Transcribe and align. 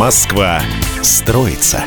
Москва 0.00 0.62
строится. 1.02 1.84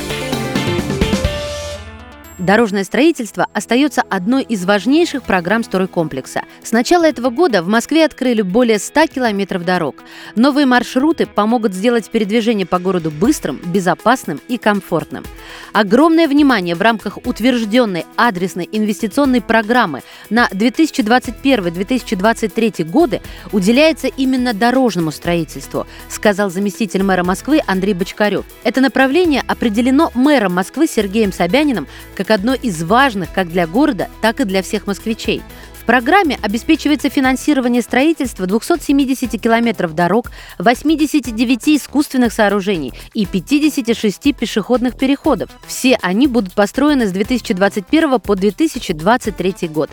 Дорожное 2.43 2.83
строительство 2.83 3.47
остается 3.53 4.03
одной 4.09 4.43
из 4.43 4.65
важнейших 4.65 5.23
программ 5.23 5.63
стройкомплекса. 5.63 6.41
С 6.61 6.73
начала 6.73 7.05
этого 7.05 7.29
года 7.29 7.63
в 7.63 7.69
Москве 7.69 8.03
открыли 8.03 8.41
более 8.41 8.79
100 8.79 9.07
километров 9.07 9.63
дорог. 9.63 10.03
Новые 10.35 10.65
маршруты 10.65 11.25
помогут 11.25 11.73
сделать 11.73 12.09
передвижение 12.09 12.65
по 12.65 12.79
городу 12.79 13.11
быстрым, 13.11 13.61
безопасным 13.63 14.41
и 14.49 14.57
комфортным. 14.57 15.23
Огромное 15.71 16.27
внимание 16.27 16.75
в 16.75 16.81
рамках 16.81 17.17
утвержденной 17.23 18.05
адресной 18.17 18.67
инвестиционной 18.69 19.39
программы 19.39 20.03
на 20.29 20.49
2021-2023 20.49 22.83
годы 22.83 23.21
уделяется 23.53 24.07
именно 24.07 24.53
дорожному 24.53 25.11
строительству, 25.11 25.87
сказал 26.09 26.49
заместитель 26.49 27.03
мэра 27.03 27.23
Москвы 27.23 27.61
Андрей 27.67 27.93
Бочкарев. 27.93 28.43
Это 28.65 28.81
направление 28.81 29.45
определено 29.47 30.11
мэром 30.13 30.55
Москвы 30.55 30.87
Сергеем 30.87 31.31
Собяниным 31.31 31.87
как 32.17 32.32
одно 32.33 32.53
из 32.53 32.83
важных 32.83 33.31
как 33.33 33.49
для 33.49 33.67
города, 33.67 34.09
так 34.21 34.39
и 34.39 34.45
для 34.45 34.61
всех 34.61 34.87
москвичей. 34.87 35.41
Программе 35.85 36.39
обеспечивается 36.41 37.09
финансирование 37.09 37.81
строительства 37.81 38.47
270 38.47 39.41
километров 39.41 39.93
дорог, 39.93 40.31
89 40.57 41.69
искусственных 41.69 42.31
сооружений 42.31 42.93
и 43.13 43.25
56 43.25 44.33
пешеходных 44.33 44.97
переходов. 44.97 45.49
Все 45.67 45.97
они 46.01 46.27
будут 46.27 46.53
построены 46.53 47.05
с 47.07 47.11
2021 47.11 48.19
по 48.21 48.35
2023 48.35 49.67
год. 49.67 49.89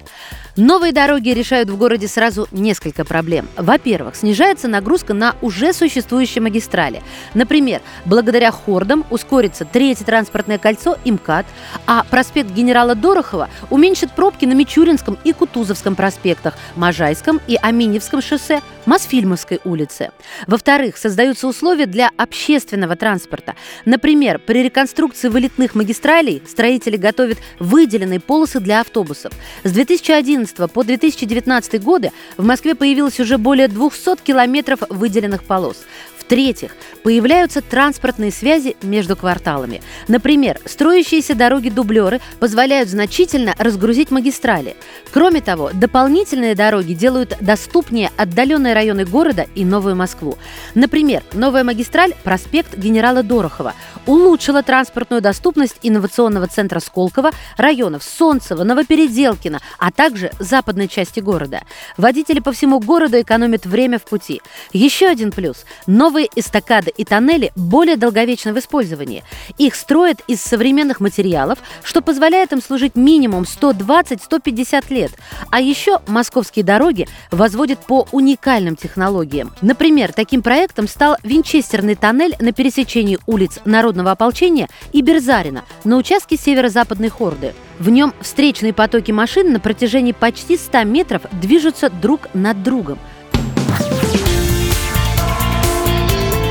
Новые 0.56 0.92
дороги 0.92 1.30
решают 1.30 1.70
в 1.70 1.76
городе 1.76 2.06
сразу 2.06 2.46
несколько 2.52 3.04
проблем. 3.04 3.48
Во-первых, 3.56 4.14
снижается 4.14 4.68
нагрузка 4.68 5.14
на 5.14 5.34
уже 5.40 5.72
существующие 5.72 6.42
магистрали. 6.42 7.02
Например, 7.34 7.80
благодаря 8.04 8.50
хордам 8.50 9.04
ускорится 9.10 9.64
третье 9.64 10.04
транспортное 10.04 10.58
кольцо 10.58 10.98
МКАД, 11.04 11.46
а 11.86 12.04
проспект 12.04 12.50
генерала 12.50 12.94
Дорохова 12.94 13.48
уменьшит 13.70 14.12
пробки 14.12 14.44
на 14.44 14.52
Мичуринском 14.52 15.18
и 15.24 15.32
Кутузовском 15.32 15.79
проспектах, 15.82 16.54
Можайском 16.76 17.40
и 17.46 17.56
Аминевском 17.60 18.22
шоссе, 18.22 18.60
Мосфильмовской 18.86 19.60
улице. 19.64 20.10
Во-вторых, 20.46 20.96
создаются 20.96 21.46
условия 21.46 21.86
для 21.86 22.10
общественного 22.16 22.96
транспорта. 22.96 23.54
Например, 23.84 24.38
при 24.38 24.62
реконструкции 24.62 25.28
вылетных 25.28 25.74
магистралей 25.74 26.42
строители 26.48 26.96
готовят 26.96 27.38
выделенные 27.58 28.20
полосы 28.20 28.60
для 28.60 28.80
автобусов. 28.80 29.32
С 29.64 29.72
2011 29.72 30.70
по 30.70 30.84
2019 30.84 31.82
годы 31.82 32.12
в 32.36 32.44
Москве 32.44 32.74
появилось 32.74 33.20
уже 33.20 33.38
более 33.38 33.68
200 33.68 34.22
километров 34.22 34.80
выделенных 34.88 35.44
полос. 35.44 35.84
В-третьих, 36.30 36.76
появляются 37.02 37.60
транспортные 37.60 38.30
связи 38.30 38.76
между 38.82 39.16
кварталами. 39.16 39.82
Например, 40.06 40.60
строящиеся 40.64 41.34
дороги-дублеры 41.34 42.20
позволяют 42.38 42.88
значительно 42.88 43.52
разгрузить 43.58 44.12
магистрали. 44.12 44.76
Кроме 45.12 45.40
того, 45.40 45.70
дополнительные 45.74 46.54
дороги 46.54 46.92
делают 46.92 47.36
доступнее 47.40 48.12
отдаленные 48.16 48.74
районы 48.74 49.04
города 49.04 49.46
и 49.56 49.64
Новую 49.64 49.96
Москву. 49.96 50.38
Например, 50.76 51.24
новая 51.32 51.64
магистраль 51.64 52.14
проспект 52.22 52.78
генерала 52.78 53.24
Дорохова 53.24 53.74
улучшила 54.06 54.62
транспортную 54.62 55.20
доступность 55.20 55.78
инновационного 55.82 56.46
центра 56.46 56.80
Сколково, 56.80 57.30
районов 57.56 58.02
Солнцево, 58.02 58.64
Новопеределкино, 58.64 59.60
а 59.78 59.90
также 59.90 60.30
западной 60.38 60.88
части 60.88 61.20
города. 61.20 61.62
Водители 61.96 62.40
по 62.40 62.52
всему 62.52 62.80
городу 62.80 63.20
экономят 63.20 63.66
время 63.66 63.98
в 63.98 64.04
пути. 64.04 64.40
Еще 64.72 65.06
один 65.06 65.32
плюс– 65.32 65.64
новые 65.86 66.19
Новые 66.20 66.32
эстакады 66.36 66.92
и 66.94 67.06
тоннели 67.06 67.50
более 67.56 67.96
долговечны 67.96 68.52
в 68.52 68.58
использовании. 68.58 69.24
Их 69.56 69.74
строят 69.74 70.20
из 70.26 70.42
современных 70.42 71.00
материалов, 71.00 71.60
что 71.82 72.02
позволяет 72.02 72.52
им 72.52 72.60
служить 72.60 72.94
минимум 72.94 73.44
120-150 73.44 74.84
лет. 74.92 75.12
А 75.50 75.62
еще 75.62 76.00
московские 76.06 76.62
дороги 76.62 77.08
возводят 77.30 77.78
по 77.86 78.06
уникальным 78.12 78.76
технологиям. 78.76 79.50
Например, 79.62 80.12
таким 80.12 80.42
проектом 80.42 80.88
стал 80.88 81.16
винчестерный 81.22 81.94
тоннель 81.94 82.36
на 82.38 82.52
пересечении 82.52 83.18
улиц 83.24 83.58
Народного 83.64 84.10
ополчения 84.10 84.68
и 84.92 85.00
Берзарина 85.00 85.64
на 85.84 85.96
участке 85.96 86.36
северо-западной 86.36 87.08
Хорды. 87.08 87.54
В 87.78 87.88
нем 87.88 88.12
встречные 88.20 88.74
потоки 88.74 89.10
машин 89.10 89.54
на 89.54 89.58
протяжении 89.58 90.12
почти 90.12 90.58
100 90.58 90.84
метров 90.84 91.22
движутся 91.40 91.88
друг 91.88 92.28
над 92.34 92.62
другом– 92.62 92.98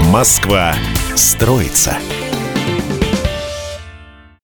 Москва 0.09 0.74
строится. 1.16 1.96